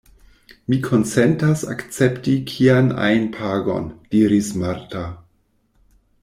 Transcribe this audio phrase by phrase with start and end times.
[0.71, 5.05] Mi konsentas akcepti kian ajn pagon, diris Marta.